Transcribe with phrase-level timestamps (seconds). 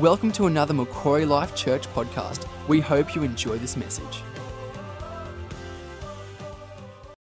[0.00, 2.46] Welcome to another Macquarie Life Church podcast.
[2.68, 4.22] We hope you enjoy this message.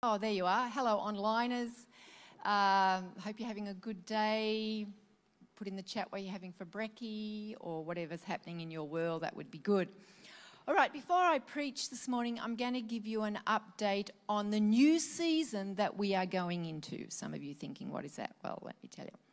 [0.04, 0.70] Oh, there you are.
[0.70, 1.72] Hello, onliners.
[2.46, 4.86] Um, hope you're having a good day.
[5.56, 9.24] Put in the chat what you're having for brekkie or whatever's happening in your world.
[9.24, 9.90] That would be good.
[10.68, 14.52] All right, before I preach this morning, I'm going to give you an update on
[14.52, 17.08] the new season that we are going into.
[17.10, 18.36] Some of you thinking, what is that?
[18.44, 19.27] Well, let me tell you.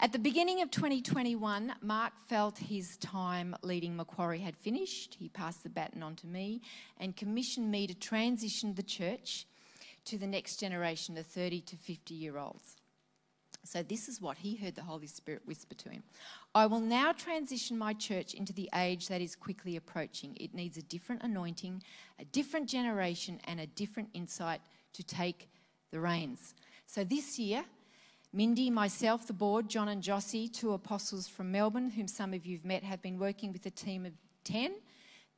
[0.00, 5.16] At the beginning of 2021, Mark felt his time leading Macquarie had finished.
[5.18, 6.60] He passed the baton on to me
[6.98, 9.44] and commissioned me to transition the church
[10.04, 12.76] to the next generation of 30 to 50 year olds.
[13.64, 16.04] So, this is what he heard the Holy Spirit whisper to him
[16.54, 20.36] I will now transition my church into the age that is quickly approaching.
[20.38, 21.82] It needs a different anointing,
[22.20, 24.60] a different generation, and a different insight
[24.92, 25.50] to take
[25.90, 26.54] the reins.
[26.86, 27.64] So, this year,
[28.32, 32.64] Mindy, myself, the board, John and Jossie, two apostles from Melbourne, whom some of you've
[32.64, 34.12] met, have been working with a team of
[34.44, 34.74] 10,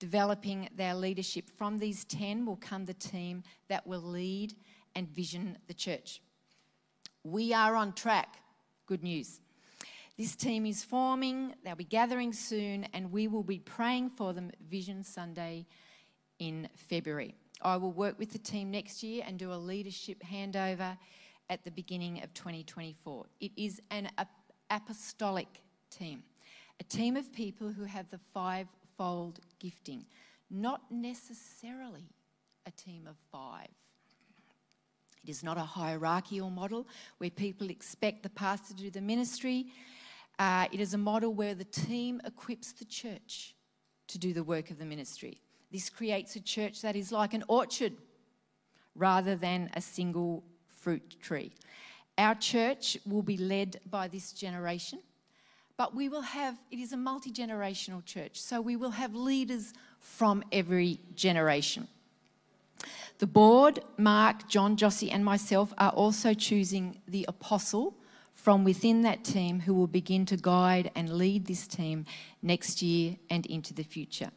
[0.00, 1.48] developing their leadership.
[1.56, 4.54] From these 10 will come the team that will lead
[4.96, 6.20] and vision the church.
[7.22, 8.38] We are on track.
[8.86, 9.38] Good news.
[10.18, 14.50] This team is forming, they'll be gathering soon, and we will be praying for them
[14.68, 15.64] Vision Sunday
[16.40, 17.36] in February.
[17.62, 20.98] I will work with the team next year and do a leadership handover
[21.50, 23.26] at the beginning of 2024.
[23.40, 24.08] It is an
[24.70, 25.48] apostolic
[25.90, 26.22] team,
[26.78, 30.06] a team of people who have the fivefold gifting,
[30.48, 32.08] not necessarily
[32.66, 33.68] a team of five.
[35.24, 36.86] It is not a hierarchical model
[37.18, 39.66] where people expect the pastor to do the ministry.
[40.38, 43.54] Uh, it is a model where the team equips the church
[44.06, 45.42] to do the work of the ministry.
[45.70, 47.92] This creates a church that is like an orchard
[48.94, 50.44] rather than a single
[50.80, 51.52] fruit tree.
[52.18, 54.98] Our church will be led by this generation,
[55.76, 59.72] but we will have, it is a multi generational church, so we will have leaders
[60.00, 61.88] from every generation.
[63.18, 67.94] The board, Mark, John, Jossie, and myself are also choosing the apostle
[68.34, 72.06] from within that team who will begin to guide and lead this team
[72.42, 74.30] next year and into the future.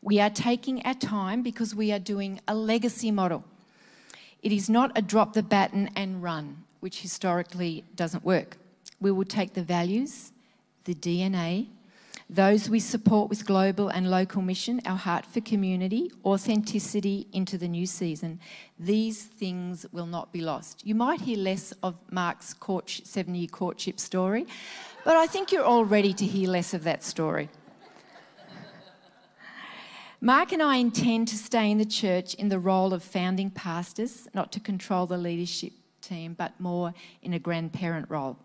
[0.00, 3.44] We are taking our time because we are doing a legacy model.
[4.44, 8.58] It is not a drop the baton and run, which historically doesn't work.
[9.00, 10.32] We will take the values,
[10.84, 11.68] the DNA,
[12.28, 17.68] those we support with global and local mission, our heart for community, authenticity into the
[17.68, 18.38] new season.
[18.78, 20.86] These things will not be lost.
[20.86, 22.54] You might hear less of Mark's
[23.04, 24.46] seven year courtship story,
[25.06, 27.48] but I think you're all ready to hear less of that story.
[30.24, 34.26] Mark and I intend to stay in the church in the role of founding pastors,
[34.32, 38.38] not to control the leadership team, but more in a grandparent role.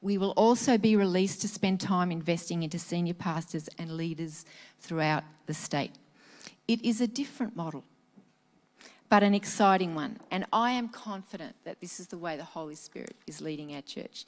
[0.00, 4.46] We will also be released to spend time investing into senior pastors and leaders
[4.80, 5.92] throughout the state.
[6.66, 7.84] It is a different model,
[9.10, 10.18] but an exciting one.
[10.30, 13.82] And I am confident that this is the way the Holy Spirit is leading our
[13.82, 14.24] church.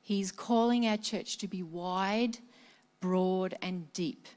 [0.00, 2.38] He's calling our church to be wide,
[3.00, 4.28] broad, and deep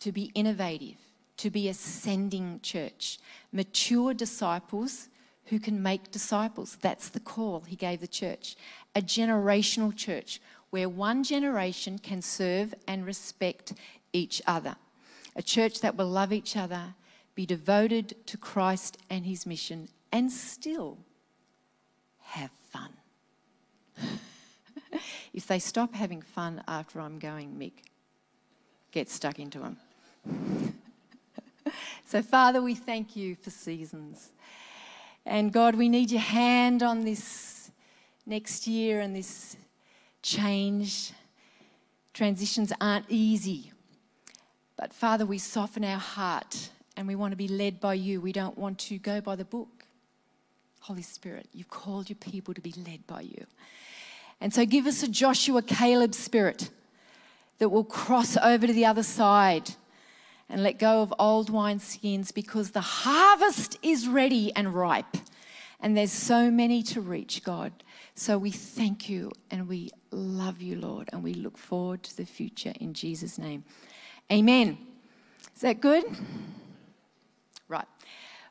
[0.00, 0.96] to be innovative,
[1.36, 3.18] to be a sending church,
[3.52, 5.08] mature disciples
[5.46, 6.78] who can make disciples.
[6.80, 8.56] That's the call he gave the church.
[8.94, 10.40] A generational church
[10.70, 13.72] where one generation can serve and respect
[14.12, 14.76] each other.
[15.36, 16.94] A church that will love each other,
[17.34, 20.98] be devoted to Christ and his mission, and still
[22.22, 22.90] have fun.
[25.32, 27.84] if they stop having fun after I'm going, Mick,
[28.92, 29.76] get stuck into them.
[32.04, 34.30] So, Father, we thank you for seasons.
[35.26, 37.70] And God, we need your hand on this
[38.26, 39.56] next year and this
[40.22, 41.12] change.
[42.14, 43.72] Transitions aren't easy.
[44.76, 48.20] But Father, we soften our heart and we want to be led by you.
[48.20, 49.84] We don't want to go by the book.
[50.80, 53.44] Holy Spirit, you've called your people to be led by you.
[54.40, 56.70] And so give us a Joshua Caleb spirit
[57.58, 59.72] that will cross over to the other side
[60.50, 65.16] and let go of old wineskins because the harvest is ready and ripe.
[65.80, 67.72] And there's so many to reach, God.
[68.14, 72.26] So we thank you and we love you, Lord, and we look forward to the
[72.26, 73.64] future in Jesus' name.
[74.30, 74.76] Amen.
[75.54, 76.04] Is that good?
[77.68, 77.86] Right.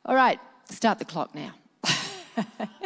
[0.06, 1.54] All right, start the clock now.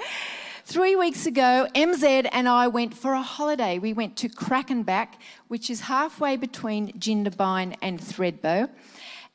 [0.73, 3.77] Three weeks ago, MZ and I went for a holiday.
[3.77, 5.09] We went to Crackenback,
[5.47, 8.67] which is halfway between Jindabyne and Thredbo.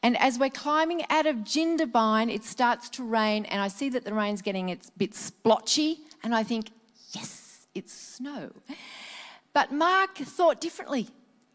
[0.02, 4.04] And as we're climbing out of Jindabyne, it starts to rain, and I see that
[4.04, 6.72] the rain's getting a bit splotchy, and I think,
[7.12, 8.50] yes, it's snow.
[9.52, 11.06] But Mark thought differently.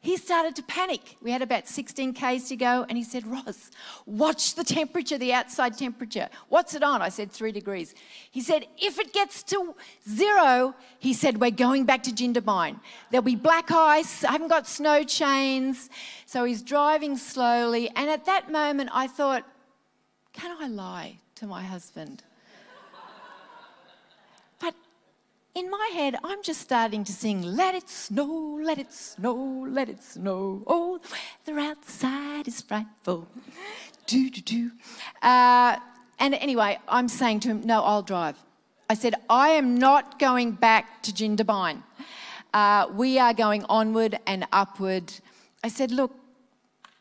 [0.03, 1.15] He started to panic.
[1.21, 3.71] We had about 16 Ks to go, and he said, Roz,
[4.05, 6.27] watch the temperature, the outside temperature.
[6.49, 7.01] What's it on?
[7.01, 7.95] I said, three degrees.
[8.29, 9.73] He said, if it gets to
[10.09, 12.81] zero, he said, we're going back to Jindabyne.
[13.11, 15.89] There'll be black ice, I haven't got snow chains.
[16.25, 19.45] So he's driving slowly, and at that moment, I thought,
[20.33, 22.23] can I lie to my husband?
[25.55, 29.89] In my head, I'm just starting to sing, Let it snow, let it snow, let
[29.89, 30.63] it snow.
[30.65, 30.99] Oh,
[31.45, 33.27] the weather outside is frightful.
[34.07, 34.71] Do, do, do.
[35.21, 35.77] Uh,
[36.19, 38.37] and anyway, I'm saying to him, No, I'll drive.
[38.89, 41.83] I said, I am not going back to Jindabyne.
[42.53, 45.13] Uh, we are going onward and upward.
[45.63, 46.15] I said, Look,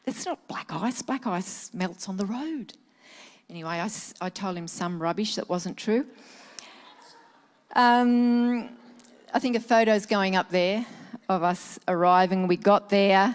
[0.05, 1.01] it's not black ice.
[1.01, 2.75] Black ice melts on the road.
[3.49, 3.91] Anyway, I,
[4.21, 6.07] I told him some rubbish that wasn't true.
[7.75, 8.69] Um,
[9.33, 10.85] I think a photo's going up there
[11.29, 12.47] of us arriving.
[12.47, 13.35] We got there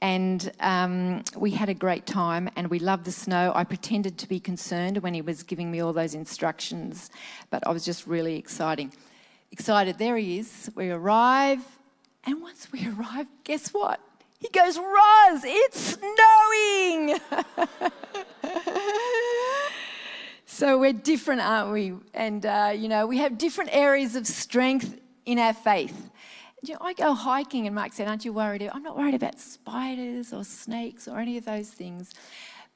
[0.00, 3.52] and um, we had a great time and we loved the snow.
[3.54, 7.10] I pretended to be concerned when he was giving me all those instructions,
[7.50, 8.92] but I was just really exciting.
[9.50, 9.98] Excited.
[9.98, 10.70] There he is.
[10.76, 11.64] We arrive,
[12.24, 13.98] and once we arrive, guess what?
[14.38, 17.18] He goes, Roz, it's snowing!
[20.58, 21.94] So we're different, aren't we?
[22.14, 26.10] And, uh, you know, we have different areas of strength in our faith.
[26.64, 28.68] You know, I go hiking, and Mark said, Aren't you worried?
[28.74, 32.12] I'm not worried about spiders or snakes or any of those things.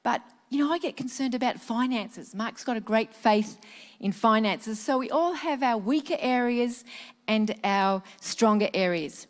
[0.05, 2.37] But, you know, I get concerned about finances.
[2.37, 3.59] Mark's got a great faith
[3.99, 4.79] in finances.
[4.79, 6.85] So we all have our weaker areas
[7.27, 9.27] and our stronger areas.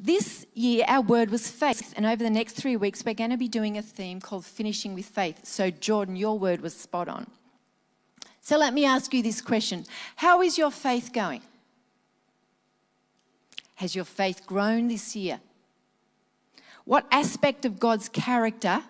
[0.00, 3.36] This year, our word was faith, and over the next three weeks, we're going to
[3.36, 5.46] be doing a theme called Finishing with Faith.
[5.46, 7.28] So, Jordan, your word was spot on.
[8.48, 9.84] So let me ask you this question
[10.16, 11.42] How is your faith going?
[13.74, 15.40] Has your faith grown this year?
[16.86, 18.84] What aspect of God's character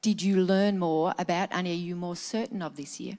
[0.00, 3.18] did you learn more about and are you more certain of this year?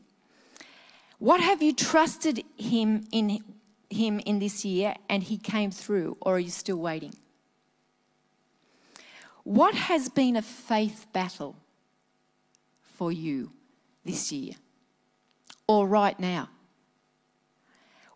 [1.20, 3.44] What have you trusted him in
[3.92, 7.14] him in this year and he came through or are you still waiting?
[9.44, 11.56] What has been a faith battle
[12.82, 13.52] for you
[14.04, 14.56] this year?
[15.70, 16.50] Or right now?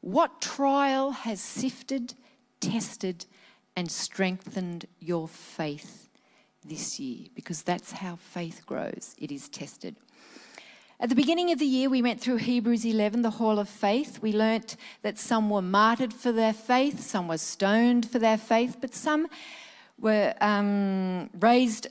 [0.01, 2.15] What trial has sifted,
[2.59, 3.27] tested,
[3.75, 6.09] and strengthened your faith
[6.65, 7.27] this year?
[7.35, 9.95] Because that's how faith grows, it is tested.
[10.99, 14.19] At the beginning of the year, we went through Hebrews 11, the Hall of Faith.
[14.19, 18.77] We learnt that some were martyred for their faith, some were stoned for their faith,
[18.81, 19.27] but some
[19.99, 21.87] were um, raised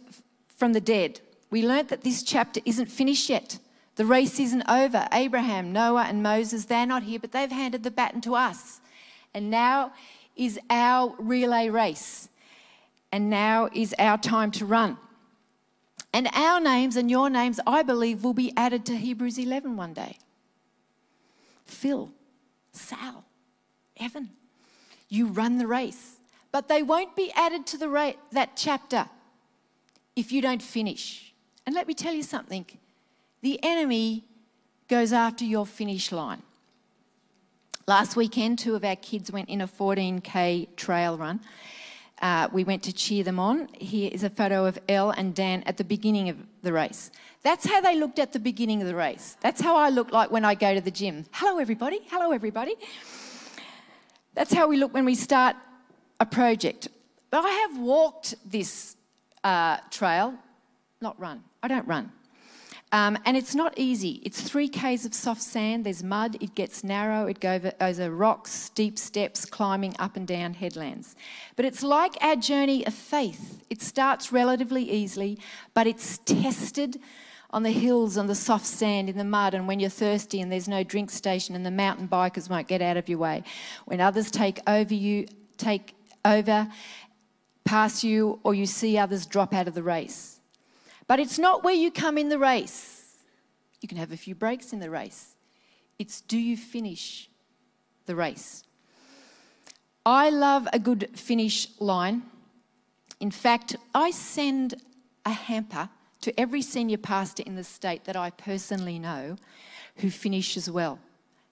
[0.48, 1.20] from the dead.
[1.50, 3.58] We learnt that this chapter isn't finished yet.
[3.96, 5.08] The race isn't over.
[5.12, 8.80] Abraham, Noah, and Moses, they're not here, but they've handed the baton to us.
[9.34, 9.92] And now
[10.36, 12.28] is our relay race.
[13.10, 14.96] And now is our time to run.
[16.14, 19.92] And our names and your names, I believe, will be added to Hebrews 11 one
[19.92, 20.18] day.
[21.64, 22.10] Phil,
[22.72, 23.24] Sal,
[23.98, 24.30] Evan,
[25.08, 26.16] you run the race.
[26.50, 29.08] But they won't be added to the ra- that chapter
[30.14, 31.32] if you don't finish.
[31.64, 32.66] And let me tell you something
[33.42, 34.24] the enemy
[34.88, 36.42] goes after your finish line.
[37.86, 41.40] Last weekend, two of our kids went in a 14k trail run.
[42.20, 43.66] Uh, we went to cheer them on.
[43.74, 47.10] Here is a photo of Elle and Dan at the beginning of the race.
[47.42, 49.36] That's how they looked at the beginning of the race.
[49.40, 51.26] That's how I look like when I go to the gym.
[51.32, 51.98] Hello, everybody.
[52.08, 52.76] Hello, everybody.
[54.34, 55.56] That's how we look when we start
[56.20, 56.86] a project.
[57.30, 58.96] But I have walked this
[59.42, 60.34] uh, trail,
[61.00, 61.42] not run.
[61.60, 62.12] I don't run.
[62.92, 64.20] Um, and it's not easy.
[64.22, 68.52] It's three Ks of soft sand, there's mud, it gets narrow, it goes over rocks,
[68.52, 71.16] steep steps, climbing up and down headlands.
[71.56, 73.64] But it's like our journey of faith.
[73.70, 75.38] It starts relatively easily,
[75.72, 77.00] but it's tested
[77.48, 80.52] on the hills, on the soft sand, in the mud, and when you're thirsty and
[80.52, 83.42] there's no drink station and the mountain bikers won't get out of your way.
[83.86, 85.94] When others take over you, take
[86.26, 86.68] over,
[87.64, 90.40] pass you, or you see others drop out of the race.
[91.06, 93.16] But it's not where you come in the race.
[93.80, 95.34] You can have a few breaks in the race.
[95.98, 97.28] It's do you finish
[98.06, 98.64] the race?
[100.04, 102.22] I love a good finish line.
[103.20, 104.74] In fact, I send
[105.24, 105.88] a hamper
[106.22, 109.36] to every senior pastor in the state that I personally know
[109.96, 110.98] who finishes well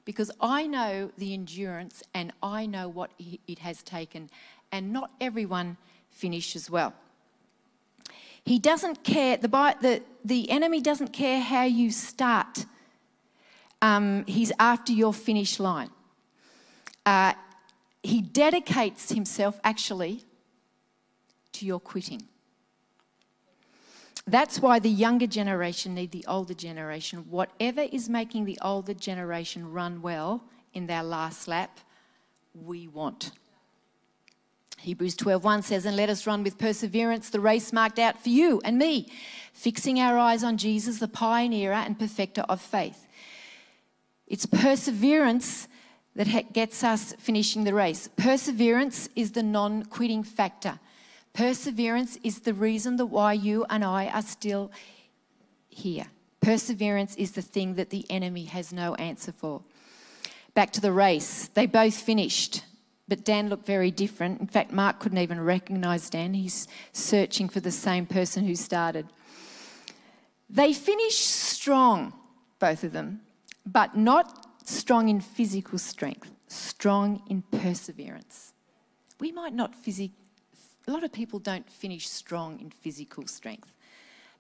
[0.05, 4.31] because I know the endurance and I know what it has taken,
[4.73, 5.77] and not everyone
[6.11, 6.95] finishes well.
[8.45, 12.67] He doesn't care, the, the, the enemy doesn't care how you start.
[13.83, 15.91] Um, he's after your finish line.
[17.07, 17.35] Uh,
[18.03, 20.25] he dedicates himself actually to
[21.61, 22.23] to your quitting.
[24.27, 27.27] That's why the younger generation need the older generation.
[27.29, 31.81] Whatever is making the older generation run well in their last lap,
[32.55, 33.33] we want.
[34.83, 38.61] Hebrews 12:1 says, "And let us run with perseverance the race marked out for you
[38.65, 39.09] and me,
[39.53, 43.07] fixing our eyes on Jesus, the pioneer and perfecter of faith."
[44.27, 45.69] It's perseverance
[46.15, 48.09] that gets us finishing the race.
[48.17, 50.81] Perseverance is the non-quitting factor.
[51.33, 54.71] Perseverance is the reason that why you and I are still
[55.69, 56.07] here.
[56.41, 59.63] Perseverance is the thing that the enemy has no answer for.
[60.55, 61.49] Back to the race.
[61.53, 62.65] They both finished,
[63.11, 64.41] but Dan looked very different.
[64.41, 66.33] In fact, Mark couldn't even recognize Dan.
[66.33, 69.07] He's searching for the same person who started.
[70.49, 72.15] They finished strong,
[72.61, 73.21] both of them,
[73.67, 78.53] but not strong in physical strength, strong in perseverance.
[79.19, 80.15] We might not physically
[80.89, 83.73] a lot of people don't finish strong in physical strength,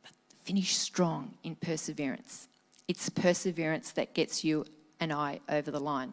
[0.03, 0.11] but
[0.45, 2.49] finish strong in perseverance.
[2.89, 4.65] It's perseverance that gets you
[4.99, 6.12] and I over the line.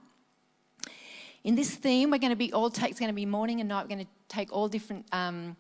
[1.48, 3.70] In this theme, we're going to be all take, it's going to be morning and
[3.70, 3.84] night.
[3.84, 5.56] We're going to take all different um,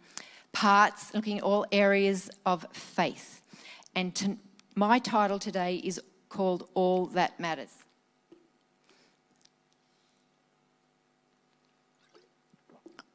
[0.52, 3.42] parts, looking at all areas of faith.
[3.96, 4.36] And to,
[4.76, 7.72] my title today is called All That Matters.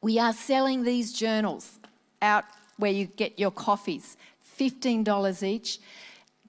[0.01, 1.77] We are selling these journals
[2.23, 2.45] out
[2.77, 4.17] where you get your coffees,
[4.59, 5.77] $15 each.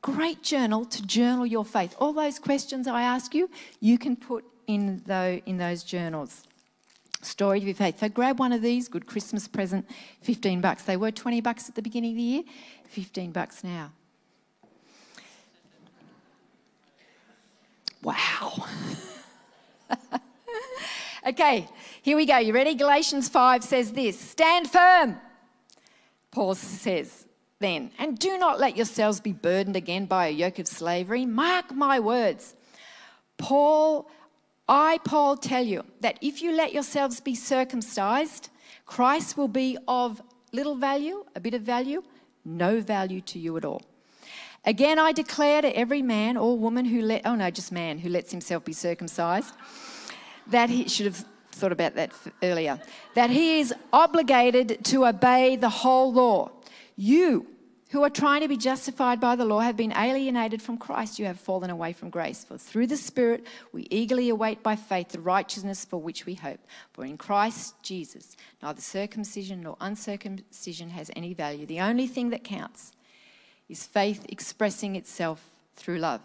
[0.00, 1.94] Great journal to journal your faith.
[1.98, 3.50] All those questions I ask you,
[3.80, 6.44] you can put in, the, in those journals.
[7.22, 8.00] Story of faith.
[8.00, 9.88] So grab one of these, good Christmas present,
[10.22, 10.82] 15 bucks.
[10.82, 12.42] They were 20 bucks at the beginning of the year,
[12.88, 13.92] 15 bucks now.
[18.02, 18.66] Wow.
[21.26, 21.66] okay,
[22.02, 22.36] here we go.
[22.36, 22.74] You ready?
[22.74, 25.16] Galatians 5 says this Stand firm,
[26.30, 27.26] Paul says
[27.60, 31.24] then, and do not let yourselves be burdened again by a yoke of slavery.
[31.24, 32.54] Mark my words.
[33.38, 34.10] Paul,
[34.68, 38.48] I, Paul, tell you that if you let yourselves be circumcised,
[38.86, 42.02] Christ will be of little value, a bit of value,
[42.44, 43.82] no value to you at all.
[44.64, 48.08] Again, I declare to every man or woman who let, oh no, just man who
[48.08, 49.52] lets himself be circumcised,
[50.46, 52.80] that he should have thought about that earlier,
[53.14, 56.50] that he is obligated to obey the whole law.
[56.96, 57.46] You,
[57.94, 61.20] who are trying to be justified by the law, have been alienated from Christ.
[61.20, 62.42] You have fallen away from grace.
[62.42, 66.58] For through the Spirit, we eagerly await by faith the righteousness for which we hope.
[66.92, 71.66] For in Christ Jesus, neither circumcision nor uncircumcision has any value.
[71.66, 72.90] The only thing that counts
[73.68, 76.20] is faith expressing itself through love.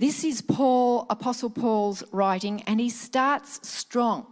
[0.00, 4.26] This is Paul, Apostle Paul's writing, and he starts strong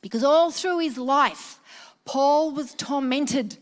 [0.00, 1.60] because all through his life,
[2.06, 3.58] Paul was tormented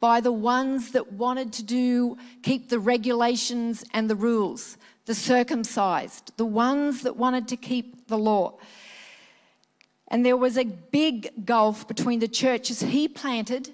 [0.00, 6.32] by the ones that wanted to do keep the regulations and the rules, the circumcised,
[6.36, 8.54] the ones that wanted to keep the law.
[10.08, 13.70] And there was a big gulf between the churches he planted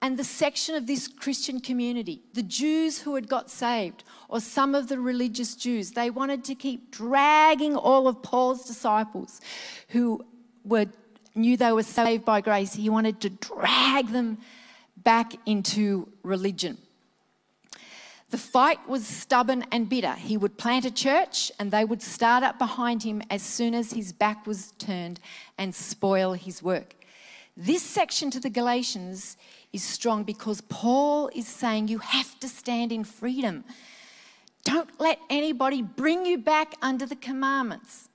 [0.00, 4.74] and the section of this Christian community, the Jews who had got saved, or some
[4.74, 9.40] of the religious Jews, they wanted to keep dragging all of Paul's disciples
[9.88, 10.24] who
[10.64, 10.86] were
[11.34, 12.74] knew they were saved by grace.
[12.74, 14.38] He wanted to drag them
[14.96, 16.78] back into religion.
[18.30, 20.14] The fight was stubborn and bitter.
[20.14, 23.92] He would plant a church and they would start up behind him as soon as
[23.92, 25.20] his back was turned
[25.56, 26.96] and spoil his work.
[27.56, 29.36] This section to the Galatians
[29.72, 33.64] is strong because Paul is saying you have to stand in freedom.
[34.64, 38.08] Don't let anybody bring you back under the commandments,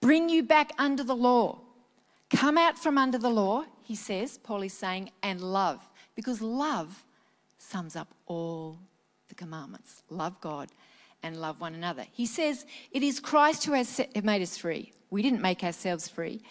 [0.00, 1.58] bring you back under the law.
[2.28, 5.80] Come out from under the law, he says, Paul is saying, and love,
[6.14, 7.04] because love
[7.58, 8.78] sums up all
[9.28, 10.02] the commandments.
[10.10, 10.68] Love God
[11.22, 12.06] and love one another.
[12.12, 14.92] He says, It is Christ who has made us free.
[15.10, 16.42] We didn't make ourselves free.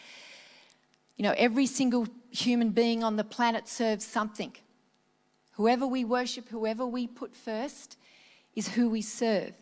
[1.17, 4.55] You know, every single human being on the planet serves something.
[5.53, 7.97] Whoever we worship, whoever we put first,
[8.55, 9.53] is who we serve.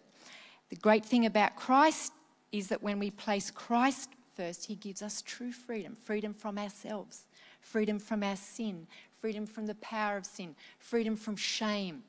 [0.70, 2.14] The great thing about Christ
[2.52, 7.24] is that when we place Christ first, He gives us true freedom freedom from ourselves,
[7.60, 8.88] freedom from our sin,
[9.20, 12.04] freedom from the power of sin, freedom from shame,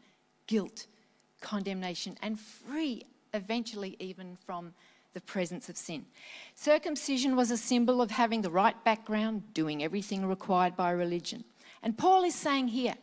[0.46, 0.86] guilt,
[1.40, 4.74] condemnation, and free eventually even from
[5.12, 6.06] the presence of sin.
[6.54, 11.44] Circumcision was a symbol of having the right background, doing everything required by religion.
[11.82, 12.94] And Paul is saying here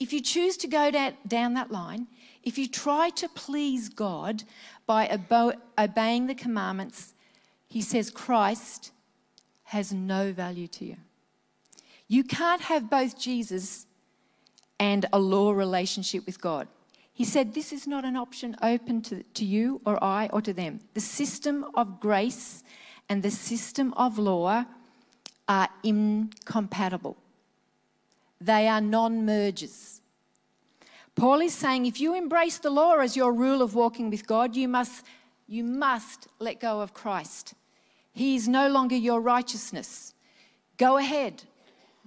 [0.00, 0.90] if you choose to go
[1.28, 2.08] down that line,
[2.42, 4.42] if you try to please God
[4.84, 5.08] by
[5.78, 7.14] obeying the commandments,
[7.68, 8.90] he says Christ
[9.64, 10.96] has no value to you.
[12.12, 13.86] You can't have both Jesus
[14.78, 16.68] and a law relationship with God.
[17.10, 20.52] He said, This is not an option open to, to you or I or to
[20.52, 20.80] them.
[20.92, 22.64] The system of grace
[23.08, 24.66] and the system of law
[25.48, 27.16] are incompatible,
[28.38, 30.02] they are non mergers.
[31.14, 34.54] Paul is saying if you embrace the law as your rule of walking with God,
[34.54, 35.06] you must,
[35.48, 37.54] you must let go of Christ.
[38.12, 40.12] He is no longer your righteousness.
[40.76, 41.44] Go ahead,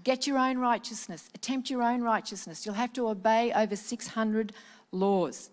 [0.06, 2.66] get your own righteousness, attempt your own righteousness.
[2.66, 4.54] You'll have to obey over 600
[4.94, 5.50] laws.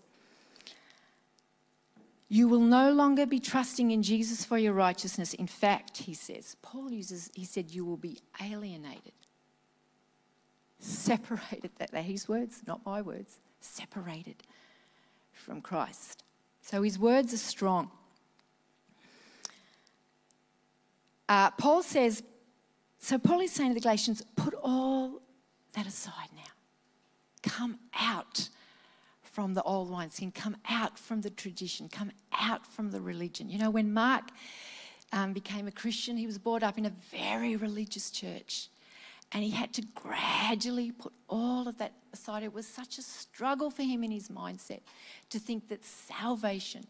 [2.29, 5.33] You will no longer be trusting in Jesus for your righteousness.
[5.33, 9.13] In fact, he says, Paul uses, he said, you will be alienated,
[10.79, 11.71] separated.
[11.79, 14.37] That, are his words, not my words, separated
[15.31, 16.23] from Christ.
[16.61, 17.91] So his words are strong.
[21.27, 22.23] Uh, Paul says,
[23.03, 25.21] so Paul is saying to the Galatians, put all
[25.73, 26.51] that aside now.
[27.41, 28.47] Come out
[29.21, 33.49] from the old wineskin, come out from the tradition, come out from the religion.
[33.49, 34.29] You know, when Mark
[35.11, 38.69] um, became a Christian, he was brought up in a very religious church.
[39.33, 42.43] And he had to gradually put all of that aside.
[42.43, 44.79] It was such a struggle for him in his mindset
[45.29, 46.85] to think that salvation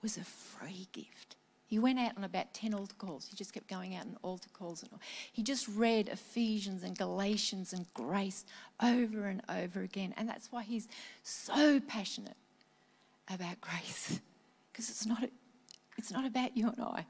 [0.00, 1.36] was a free gift.
[1.68, 3.26] He went out on about 10 altar calls.
[3.28, 4.82] He just kept going out on altar calls.
[4.82, 4.90] And
[5.30, 8.46] he just read Ephesians and Galatians and grace
[8.82, 10.14] over and over again.
[10.16, 10.88] And that's why he's
[11.22, 12.36] so passionate
[13.32, 14.20] about grace.
[14.72, 15.28] Because it's not,
[15.96, 17.04] it's not about you and I,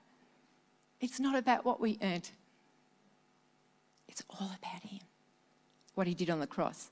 [1.02, 2.30] it's not about what we earned.
[4.08, 5.00] It's all about him,
[5.94, 6.90] what he did on the cross.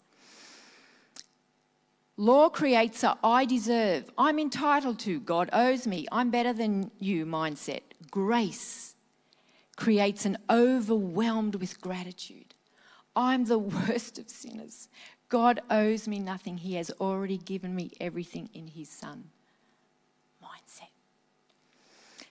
[2.16, 7.26] Law creates a I deserve, I'm entitled to, God owes me, I'm better than you
[7.26, 7.82] mindset.
[8.10, 8.94] Grace
[9.76, 12.54] creates an overwhelmed with gratitude.
[13.14, 13.58] I'm the
[13.88, 14.88] worst of sinners.
[15.28, 16.58] God owes me nothing.
[16.58, 19.24] He has already given me everything in His Son.
[20.42, 20.88] Mindset.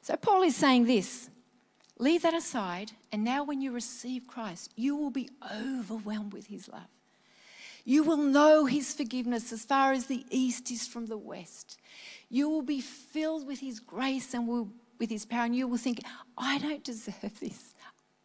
[0.02, 1.30] So, Paul is saying this
[2.00, 6.70] leave that aside, and now when you receive Christ, you will be overwhelmed with His
[6.70, 6.88] love.
[7.86, 11.80] You will know his forgiveness as far as the east is from the west.
[12.30, 14.70] You will be filled with his grace and will,
[15.00, 16.02] with his power, and you will think,
[16.36, 17.76] I don't deserve this.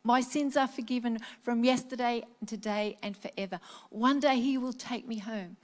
[0.03, 3.61] My sins are forgiven from yesterday and today and forever.
[3.91, 5.59] One day he will take me home.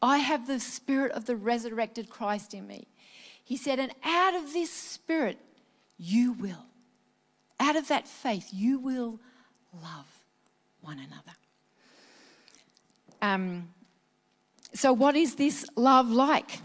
[0.00, 2.86] I have the spirit of the resurrected Christ in me.
[3.42, 5.38] He said, and out of this spirit,
[5.98, 6.66] you will,
[7.58, 9.18] out of that faith, you will
[9.72, 10.06] love
[10.80, 11.36] one another.
[13.22, 13.68] Um,
[14.74, 16.58] so, what is this love like?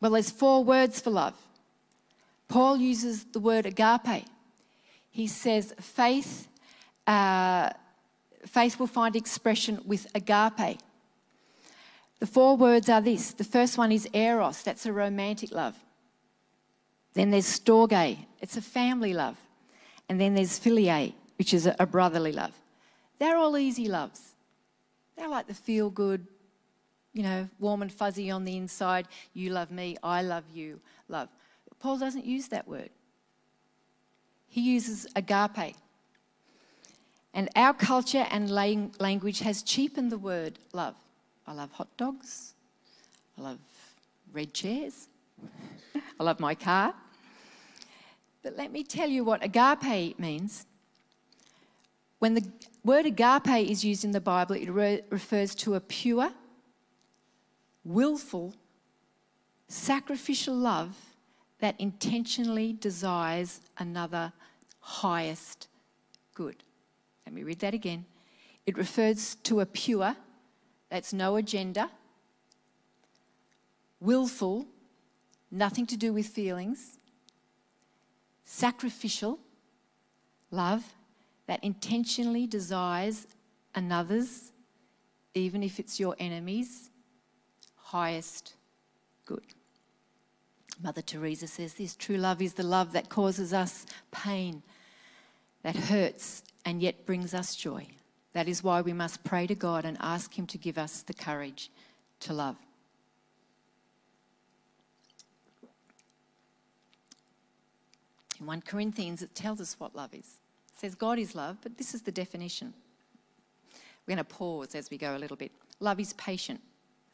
[0.00, 1.34] Well, there's four words for love.
[2.48, 4.24] Paul uses the word agape.
[5.10, 6.48] He says faith,
[7.06, 7.70] uh,
[8.46, 10.78] faith will find expression with agape.
[12.20, 13.32] The four words are this.
[13.32, 15.76] The first one is eros, that's a romantic love.
[17.14, 19.36] Then there's storge, it's a family love.
[20.08, 22.52] And then there's philia, which is a brotherly love.
[23.18, 24.32] They're all easy loves.
[25.20, 26.26] They're like the feel good,
[27.12, 29.06] you know, warm and fuzzy on the inside.
[29.34, 31.28] You love me, I love you, love.
[31.78, 32.88] Paul doesn't use that word.
[34.48, 35.76] He uses agape.
[37.34, 40.96] And our culture and language has cheapened the word love.
[41.46, 42.54] I love hot dogs.
[43.36, 43.58] I love
[44.32, 45.08] red chairs.
[46.18, 46.94] I love my car.
[48.42, 50.64] But let me tell you what agape means.
[52.20, 52.52] When the
[52.84, 56.30] word agape is used in the Bible, it re- refers to a pure,
[57.82, 58.54] willful,
[59.68, 60.96] sacrificial love
[61.60, 64.34] that intentionally desires another
[64.80, 65.68] highest
[66.34, 66.62] good.
[67.24, 68.04] Let me read that again.
[68.66, 70.14] It refers to a pure,
[70.90, 71.90] that's no agenda,
[73.98, 74.66] willful,
[75.50, 76.98] nothing to do with feelings,
[78.44, 79.38] sacrificial
[80.50, 80.84] love
[81.50, 83.26] that intentionally desires
[83.74, 84.52] another's,
[85.34, 86.90] even if it's your enemy's,
[87.74, 88.54] highest
[89.26, 89.42] good.
[90.80, 94.62] Mother Teresa says this true love is the love that causes us pain,
[95.64, 97.84] that hurts, and yet brings us joy.
[98.32, 101.14] That is why we must pray to God and ask Him to give us the
[101.14, 101.68] courage
[102.20, 102.58] to love.
[108.38, 110.39] In 1 Corinthians, it tells us what love is
[110.80, 112.72] says God is love, but this is the definition.
[114.06, 115.52] We're going to pause as we go a little bit.
[115.78, 116.60] Love is patient.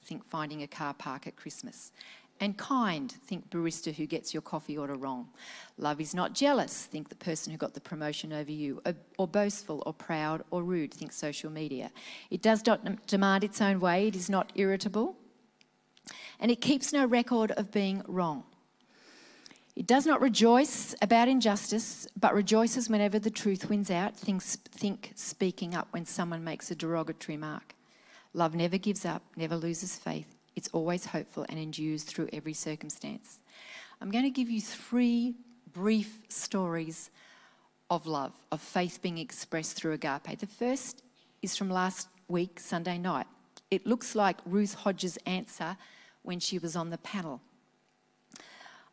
[0.03, 1.91] Think finding a car park at Christmas.
[2.41, 5.29] and kind, think barista who gets your coffee order wrong.
[5.79, 9.27] Love is not jealous, think the person who got the promotion over you, or, or,
[9.27, 11.91] boastful, or proud, or rude, think social media.
[12.31, 15.17] It does not demand its own way, it is not irritable,
[16.39, 18.45] and it keeps no record of being wrong.
[19.77, 24.17] It does not rejoice about injustice, but rejoices whenever the truth wins out.
[24.17, 27.75] Think, think speaking up when someone makes a derogatory remark.
[28.33, 30.35] Love never gives up, never loses faith.
[30.57, 33.41] It's always hopeful and endures through every circumstance.
[34.01, 35.35] I'm going to give you three
[35.75, 37.11] brief stories
[37.91, 40.39] of love, of faith being expressed through agape.
[40.39, 41.03] The first
[41.43, 43.27] is from last week, Sunday night.
[43.71, 45.77] It looks like Ruth Hodges' answer
[46.23, 47.43] when she was on the panel.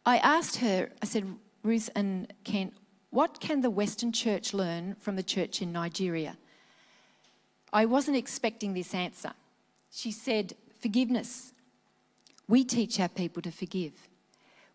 [0.06, 1.26] I asked her, I said,
[1.63, 2.74] Ruth and Kent,
[3.10, 6.38] what can the Western church learn from the church in Nigeria?
[7.72, 9.34] I wasn't expecting this answer.
[9.92, 11.54] She said, forgiveness.
[12.48, 13.94] We teach our people to forgive.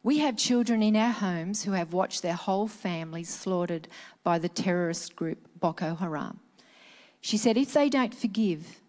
[0.02, 3.88] We have children in our homes who have watched their whole families slaughtered
[4.22, 6.40] by the terrorist group Boko Haram.
[7.20, 8.80] She said, if they don't forgive,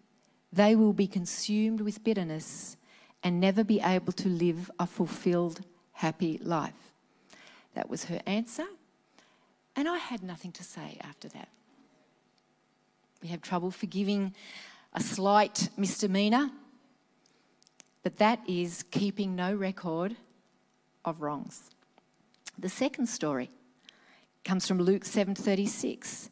[0.52, 2.76] they will be consumed with bitterness
[3.22, 5.60] and never be able to live a fulfilled
[6.00, 6.94] happy life.
[7.74, 8.66] That was her answer.
[9.76, 11.48] And I had nothing to say after that.
[13.22, 14.34] We have trouble forgiving
[14.94, 16.50] a slight misdemeanour,
[18.02, 20.16] but that is keeping no record
[21.04, 21.70] of wrongs.
[22.58, 23.50] The second story
[24.42, 26.30] comes from Luke 7:36.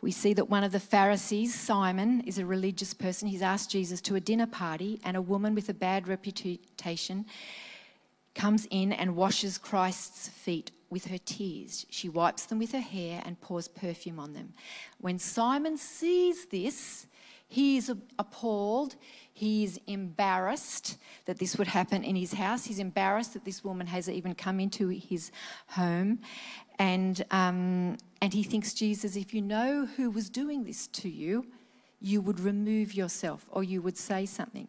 [0.00, 3.26] We see that one of the Pharisees, Simon, is a religious person.
[3.26, 7.26] He's asked Jesus to a dinner party, and a woman with a bad reputation
[8.34, 11.86] comes in and washes Christ's feet with her tears.
[11.90, 14.54] She wipes them with her hair and pours perfume on them.
[14.98, 17.06] When Simon sees this,
[17.46, 18.94] he is appalled.
[19.32, 22.64] He is embarrassed that this would happen in his house.
[22.64, 25.32] He's embarrassed that this woman has even come into his
[25.68, 26.20] home.
[26.78, 31.46] And, um, and he thinks, Jesus, if you know who was doing this to you,
[32.00, 34.68] you would remove yourself or you would say something.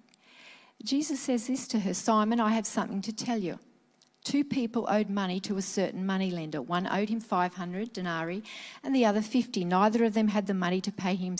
[0.84, 3.60] Jesus says this to her Simon, I have something to tell you.
[4.24, 6.62] Two people owed money to a certain moneylender.
[6.62, 8.44] One owed him 500 denarii
[8.84, 9.65] and the other 50.
[9.65, 11.36] Neither of them had the money to pay him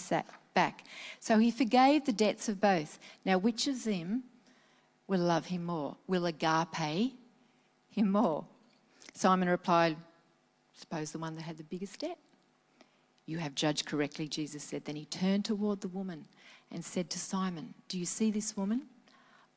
[0.54, 0.84] back.
[1.19, 2.97] So he forgave the debts of both.
[3.23, 4.23] Now, which of them
[5.08, 5.97] will love him more?
[6.08, 7.13] Will agape
[7.89, 8.45] him more?
[9.13, 9.97] Simon replied,
[10.73, 12.17] Suppose the one that had the biggest debt.
[13.27, 14.86] You have judged correctly, Jesus said.
[14.86, 16.25] Then he turned toward the woman
[16.71, 18.88] and said to Simon, Do you see this woman?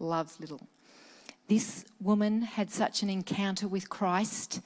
[0.00, 0.60] loves little.
[1.48, 4.60] This woman had such an encounter with Christ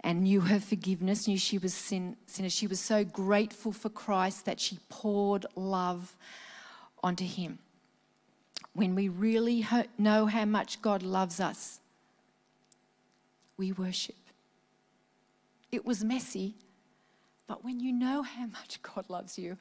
[0.00, 2.48] and knew her forgiveness, knew she was sin, sinner.
[2.48, 6.16] She was so grateful for Christ that she poured love
[7.02, 7.58] onto him.
[8.74, 9.66] When we really
[9.98, 11.78] know how much God loves us,
[13.56, 14.16] we worship.
[15.70, 16.54] It was messy,
[17.46, 19.56] but when you know how much God loves you,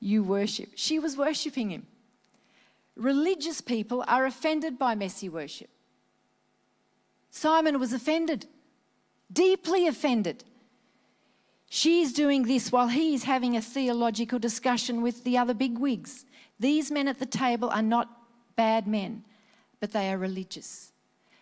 [0.00, 0.70] you worship.
[0.74, 1.86] She was worshiping him.
[2.96, 5.70] Religious people are offended by messy worship.
[7.30, 8.46] Simon was offended,
[9.32, 10.44] deeply offended.
[11.68, 16.24] She's doing this while he's having a theological discussion with the other bigwigs.
[16.60, 18.08] These men at the table are not
[18.54, 19.24] bad men,
[19.80, 20.92] but they are religious.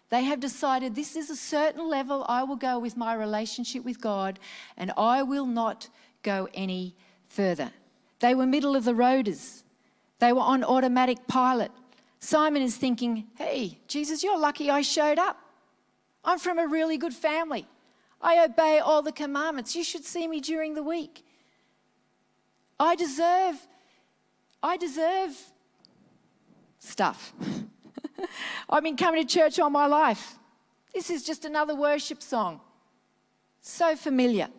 [0.09, 4.01] They have decided this is a certain level I will go with my relationship with
[4.01, 4.38] God
[4.77, 5.88] and I will not
[6.23, 6.97] go any
[7.29, 7.73] further.
[8.21, 9.62] They were middle of the roaders.
[10.23, 11.73] They were on automatic pilot.
[12.21, 15.37] Simon is thinking, hey, Jesus, you're lucky I showed up.
[16.23, 17.67] I'm from a really good family.
[18.21, 19.75] I obey all the commandments.
[19.75, 21.25] You should see me during the week.
[22.79, 23.67] I deserve,
[24.63, 25.37] I deserve
[26.79, 27.35] stuff.
[28.71, 30.39] I've been coming to church all my life.
[30.95, 32.61] This is just another worship song.
[33.61, 34.51] So familiar.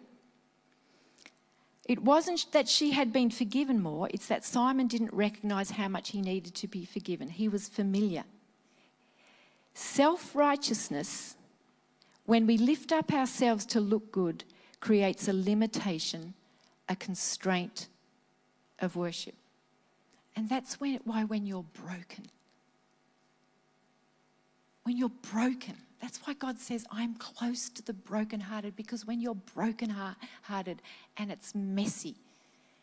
[1.85, 6.11] It wasn't that she had been forgiven more, it's that Simon didn't recognize how much
[6.11, 7.27] he needed to be forgiven.
[7.27, 8.23] He was familiar.
[9.73, 11.35] Self righteousness,
[12.25, 14.43] when we lift up ourselves to look good,
[14.79, 16.33] creates a limitation,
[16.87, 17.87] a constraint
[18.79, 19.35] of worship.
[20.35, 22.25] And that's when, why, when you're broken,
[24.83, 25.75] when you're broken.
[26.03, 30.81] That's why God says, I'm close to the brokenhearted, because when you're brokenhearted
[31.15, 32.15] and it's messy,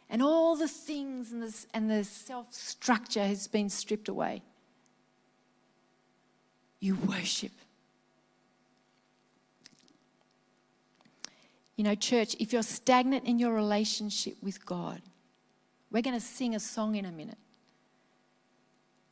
[0.09, 4.41] and all the things and the, and the self structure has been stripped away,
[6.81, 7.53] you worship.
[11.77, 15.03] You know, church, if you're stagnant in your relationship with God,
[15.91, 17.37] we're going to sing a song in a minute.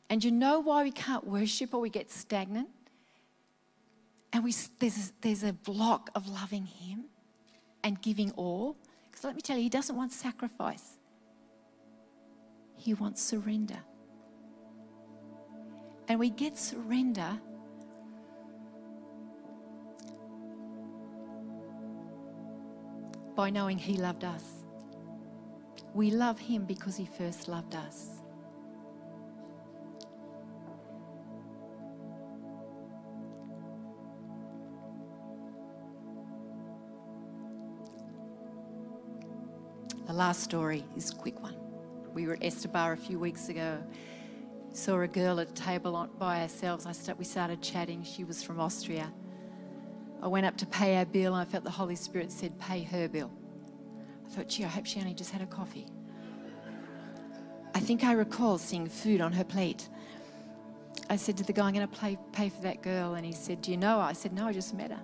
[0.09, 2.69] And you know why we can't worship or we get stagnant?
[4.31, 7.05] And we, there's, a, there's a block of loving Him
[7.83, 8.77] and giving all.
[9.09, 10.97] Because let me tell you, He doesn't want sacrifice,
[12.75, 13.79] He wants surrender.
[16.07, 17.39] And we get surrender
[23.35, 24.65] by knowing He loved us.
[25.93, 28.18] We love Him because He first loved us.
[40.09, 41.53] The last story is a quick one.
[42.15, 43.77] We were at Estebar a few weeks ago.
[44.73, 46.87] Saw a girl at a table by ourselves.
[47.19, 48.03] We started chatting.
[48.03, 49.13] She was from Austria.
[50.19, 52.81] I went up to pay our bill and I felt the Holy Spirit said, Pay
[52.85, 53.31] her bill.
[54.25, 55.85] I thought, gee, I hope she only just had a coffee.
[57.75, 59.89] I think I recall seeing food on her plate.
[61.07, 63.13] I said to the guy, I'm going to pay, pay for that girl.
[63.13, 64.05] And he said, Do you know her?
[64.05, 65.03] I said, No, I just met her.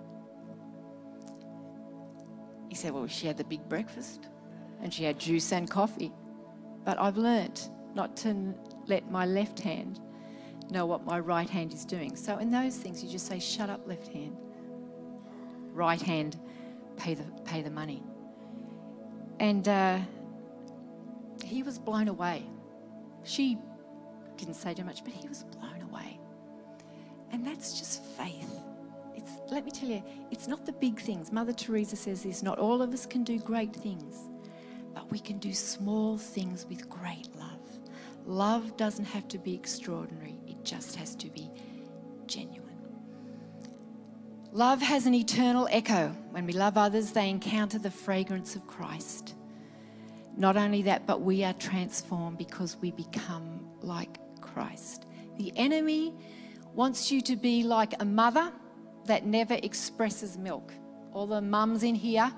[2.69, 4.29] He said, Well, she had the big breakfast
[4.81, 6.11] and she had juice and coffee.
[6.83, 8.53] But I've learnt not to
[8.87, 9.99] let my left hand
[10.69, 12.15] know what my right hand is doing.
[12.15, 14.37] So in those things, you just say, shut up, left hand.
[15.71, 16.37] Right hand,
[16.97, 18.03] pay the, pay the money.
[19.39, 19.99] And uh,
[21.43, 22.43] he was blown away.
[23.23, 23.57] She
[24.37, 26.19] didn't say too much, but he was blown away.
[27.31, 28.59] And that's just faith.
[29.15, 31.31] It's, let me tell you, it's not the big things.
[31.31, 34.29] Mother Teresa says this not all of us can do great things
[34.95, 37.59] but we can do small things with great love.
[38.25, 41.51] Love doesn't have to be extraordinary, it just has to be
[42.25, 42.61] genuine.
[44.51, 46.15] Love has an eternal echo.
[46.31, 49.35] When we love others, they encounter the fragrance of Christ.
[50.37, 55.05] Not only that, but we are transformed because we become like Christ.
[55.37, 56.13] The enemy
[56.73, 58.51] wants you to be like a mother
[59.07, 60.71] that never expresses milk.
[61.11, 62.31] All the mums in here,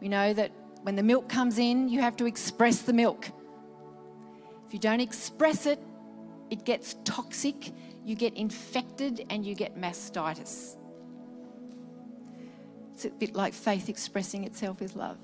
[0.00, 3.28] we know that when the milk comes in, you have to express the milk.
[4.66, 5.78] If you don't express it,
[6.50, 7.72] it gets toxic,
[8.04, 10.76] you get infected, and you get mastitis.
[12.94, 15.18] It's a bit like faith expressing itself with love.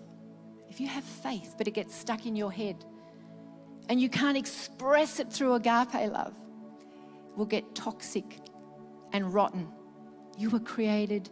[0.68, 2.84] If you have faith, but it gets stuck in your head,
[3.88, 6.34] and you can't express it through agape love,
[7.30, 8.40] it will get toxic
[9.12, 9.68] and rotten.
[10.38, 11.30] You were created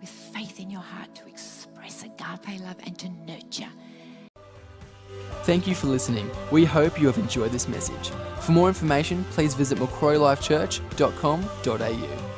[0.00, 3.70] with faith in your heart to express agape love and to nurture.
[5.44, 6.30] Thank you for listening.
[6.52, 8.10] We hope you have enjoyed this message.
[8.40, 12.29] For more information, please visit macquarielifechurch.com.au.